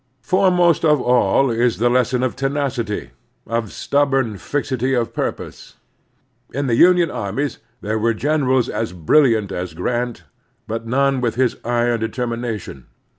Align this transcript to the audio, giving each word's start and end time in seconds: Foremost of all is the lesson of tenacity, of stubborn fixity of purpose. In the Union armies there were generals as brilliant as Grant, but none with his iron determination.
Foremost 0.23 0.83
of 0.83 0.99
all 0.99 1.51
is 1.51 1.77
the 1.77 1.87
lesson 1.87 2.23
of 2.23 2.35
tenacity, 2.35 3.11
of 3.45 3.71
stubborn 3.71 4.35
fixity 4.39 4.95
of 4.95 5.13
purpose. 5.13 5.75
In 6.55 6.65
the 6.65 6.73
Union 6.73 7.11
armies 7.11 7.59
there 7.81 7.99
were 7.99 8.15
generals 8.15 8.67
as 8.67 8.93
brilliant 8.93 9.51
as 9.51 9.75
Grant, 9.75 10.23
but 10.67 10.87
none 10.87 11.21
with 11.21 11.35
his 11.35 11.55
iron 11.63 11.99
determination. 11.99 12.87